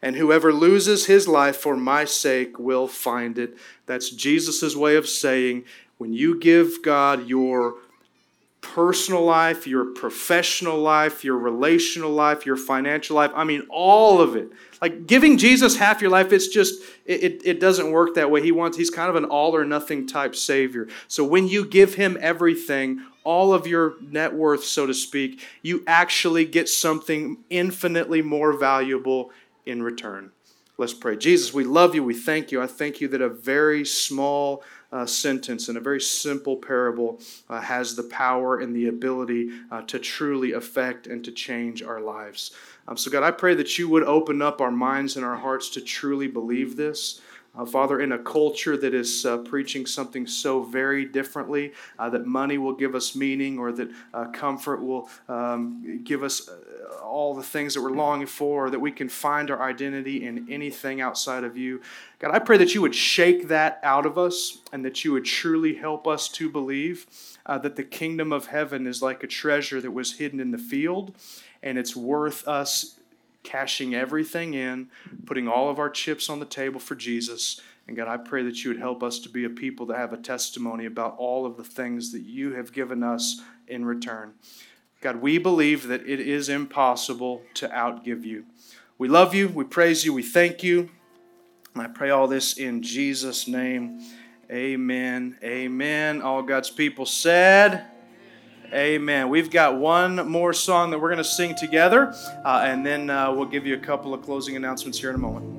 And 0.00 0.16
whoever 0.16 0.52
loses 0.52 1.06
his 1.06 1.26
life 1.26 1.56
for 1.56 1.76
my 1.76 2.04
sake 2.04 2.58
will 2.58 2.86
find 2.86 3.38
it. 3.38 3.56
That's 3.86 4.10
Jesus' 4.10 4.76
way 4.76 4.96
of 4.96 5.08
saying 5.08 5.64
when 5.98 6.12
you 6.12 6.38
give 6.38 6.82
God 6.82 7.26
your 7.26 7.76
personal 8.64 9.22
life, 9.22 9.66
your 9.66 9.84
professional 9.84 10.78
life, 10.78 11.22
your 11.22 11.36
relational 11.36 12.10
life, 12.10 12.46
your 12.46 12.56
financial 12.56 13.14
life. 13.14 13.30
I 13.34 13.44
mean, 13.44 13.66
all 13.68 14.22
of 14.22 14.36
it. 14.36 14.50
Like 14.80 15.06
giving 15.06 15.36
Jesus 15.36 15.76
half 15.76 16.00
your 16.00 16.10
life, 16.10 16.32
it's 16.32 16.48
just, 16.48 16.82
it, 17.04 17.22
it, 17.22 17.42
it 17.44 17.60
doesn't 17.60 17.92
work 17.92 18.14
that 18.14 18.30
way. 18.30 18.42
He 18.42 18.52
wants, 18.52 18.76
he's 18.76 18.90
kind 18.90 19.10
of 19.10 19.16
an 19.16 19.26
all 19.26 19.54
or 19.54 19.64
nothing 19.64 20.06
type 20.06 20.34
Savior. 20.34 20.88
So 21.08 21.24
when 21.24 21.46
you 21.46 21.64
give 21.64 21.94
him 21.94 22.16
everything, 22.20 23.02
all 23.22 23.52
of 23.52 23.66
your 23.66 23.94
net 24.00 24.34
worth, 24.34 24.64
so 24.64 24.86
to 24.86 24.94
speak, 24.94 25.42
you 25.62 25.84
actually 25.86 26.46
get 26.46 26.68
something 26.68 27.38
infinitely 27.50 28.22
more 28.22 28.52
valuable 28.54 29.30
in 29.66 29.82
return. 29.82 30.30
Let's 30.76 30.94
pray. 30.94 31.16
Jesus, 31.16 31.54
we 31.54 31.62
love 31.62 31.94
you. 31.94 32.02
We 32.02 32.14
thank 32.14 32.50
you. 32.50 32.60
I 32.60 32.66
thank 32.66 33.00
you 33.00 33.06
that 33.08 33.22
a 33.22 33.28
very 33.28 33.84
small 33.84 34.64
uh, 34.90 35.06
sentence 35.06 35.68
and 35.68 35.78
a 35.78 35.80
very 35.80 36.00
simple 36.00 36.56
parable 36.56 37.20
uh, 37.48 37.60
has 37.60 37.94
the 37.94 38.02
power 38.02 38.58
and 38.58 38.74
the 38.74 38.88
ability 38.88 39.50
uh, 39.70 39.82
to 39.82 40.00
truly 40.00 40.52
affect 40.52 41.06
and 41.06 41.24
to 41.24 41.30
change 41.30 41.82
our 41.82 42.00
lives. 42.00 42.50
Um, 42.88 42.96
so, 42.96 43.08
God, 43.08 43.22
I 43.22 43.30
pray 43.30 43.54
that 43.54 43.78
you 43.78 43.88
would 43.88 44.02
open 44.02 44.42
up 44.42 44.60
our 44.60 44.72
minds 44.72 45.14
and 45.14 45.24
our 45.24 45.36
hearts 45.36 45.68
to 45.70 45.80
truly 45.80 46.26
believe 46.26 46.76
this. 46.76 47.20
Uh, 47.56 47.64
Father, 47.64 48.00
in 48.00 48.12
a 48.12 48.18
culture 48.18 48.76
that 48.76 48.94
is 48.94 49.24
uh, 49.24 49.38
preaching 49.38 49.86
something 49.86 50.26
so 50.26 50.62
very 50.62 51.04
differently, 51.04 51.72
uh, 51.98 52.10
that 52.10 52.26
money 52.26 52.58
will 52.58 52.74
give 52.74 52.94
us 52.94 53.14
meaning 53.14 53.58
or 53.58 53.70
that 53.72 53.90
uh, 54.12 54.26
comfort 54.26 54.82
will 54.82 55.08
um, 55.28 56.00
give 56.02 56.22
us 56.22 56.48
uh, 56.48 57.04
all 57.04 57.34
the 57.34 57.42
things 57.42 57.74
that 57.74 57.82
we're 57.82 57.90
longing 57.90 58.26
for, 58.26 58.66
or 58.66 58.70
that 58.70 58.80
we 58.80 58.90
can 58.90 59.08
find 59.08 59.50
our 59.50 59.62
identity 59.62 60.26
in 60.26 60.46
anything 60.50 61.00
outside 61.00 61.44
of 61.44 61.56
you. 61.56 61.80
God, 62.18 62.34
I 62.34 62.40
pray 62.40 62.56
that 62.58 62.74
you 62.74 62.82
would 62.82 62.94
shake 62.94 63.48
that 63.48 63.78
out 63.82 64.04
of 64.04 64.18
us 64.18 64.58
and 64.72 64.84
that 64.84 65.04
you 65.04 65.12
would 65.12 65.24
truly 65.24 65.74
help 65.74 66.08
us 66.08 66.28
to 66.30 66.50
believe 66.50 67.06
uh, 67.46 67.58
that 67.58 67.76
the 67.76 67.84
kingdom 67.84 68.32
of 68.32 68.46
heaven 68.46 68.86
is 68.86 69.02
like 69.02 69.22
a 69.22 69.28
treasure 69.28 69.80
that 69.80 69.92
was 69.92 70.14
hidden 70.14 70.40
in 70.40 70.50
the 70.50 70.58
field 70.58 71.14
and 71.62 71.78
it's 71.78 71.96
worth 71.96 72.46
us 72.46 73.00
cashing 73.44 73.94
everything 73.94 74.54
in, 74.54 74.88
putting 75.26 75.46
all 75.46 75.70
of 75.70 75.78
our 75.78 75.90
chips 75.90 76.28
on 76.28 76.40
the 76.40 76.46
table 76.46 76.80
for 76.80 76.96
Jesus. 76.96 77.60
And 77.86 77.96
God, 77.96 78.08
I 78.08 78.16
pray 78.16 78.42
that 78.42 78.64
you 78.64 78.70
would 78.70 78.80
help 78.80 79.02
us 79.02 79.18
to 79.20 79.28
be 79.28 79.44
a 79.44 79.50
people 79.50 79.86
that 79.86 79.98
have 79.98 80.12
a 80.12 80.16
testimony 80.16 80.86
about 80.86 81.16
all 81.18 81.46
of 81.46 81.56
the 81.56 81.64
things 81.64 82.10
that 82.12 82.22
you 82.22 82.54
have 82.54 82.72
given 82.72 83.02
us 83.02 83.42
in 83.68 83.84
return. 83.84 84.32
God, 85.00 85.16
we 85.16 85.38
believe 85.38 85.86
that 85.88 86.08
it 86.08 86.18
is 86.18 86.48
impossible 86.48 87.42
to 87.54 87.68
outgive 87.68 88.24
you. 88.24 88.46
We 88.96 89.08
love 89.08 89.34
you, 89.34 89.48
we 89.48 89.64
praise 89.64 90.04
you, 90.04 90.14
we 90.14 90.22
thank 90.22 90.62
you. 90.62 90.88
And 91.74 91.82
I 91.82 91.88
pray 91.88 92.10
all 92.10 92.26
this 92.26 92.54
in 92.54 92.82
Jesus' 92.82 93.46
name. 93.46 94.00
Amen. 94.50 95.36
Amen. 95.42 96.22
All 96.22 96.42
God's 96.42 96.70
people 96.70 97.04
said, 97.04 97.84
Amen. 98.74 99.28
We've 99.28 99.50
got 99.50 99.76
one 99.76 100.28
more 100.28 100.52
song 100.52 100.90
that 100.90 100.98
we're 100.98 101.10
going 101.10 101.18
to 101.18 101.24
sing 101.24 101.54
together, 101.54 102.12
uh, 102.44 102.62
and 102.64 102.84
then 102.84 103.08
uh, 103.08 103.32
we'll 103.32 103.46
give 103.46 103.66
you 103.66 103.74
a 103.74 103.78
couple 103.78 104.12
of 104.12 104.22
closing 104.22 104.56
announcements 104.56 104.98
here 104.98 105.10
in 105.10 105.14
a 105.14 105.18
moment. 105.18 105.54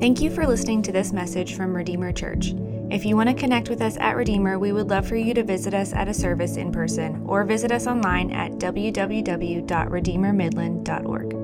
Thank 0.00 0.22
you 0.22 0.30
for 0.30 0.46
listening 0.46 0.80
to 0.82 0.92
this 0.92 1.12
message 1.12 1.54
from 1.54 1.76
Redeemer 1.76 2.10
Church. 2.10 2.54
If 2.90 3.04
you 3.04 3.16
want 3.16 3.28
to 3.28 3.34
connect 3.34 3.68
with 3.68 3.82
us 3.82 3.98
at 3.98 4.16
Redeemer, 4.16 4.58
we 4.58 4.72
would 4.72 4.88
love 4.88 5.06
for 5.06 5.16
you 5.16 5.34
to 5.34 5.44
visit 5.44 5.74
us 5.74 5.92
at 5.92 6.08
a 6.08 6.14
service 6.14 6.56
in 6.56 6.72
person 6.72 7.22
or 7.26 7.44
visit 7.44 7.70
us 7.70 7.86
online 7.86 8.30
at 8.30 8.52
www.redeemermidland.org. 8.52 11.39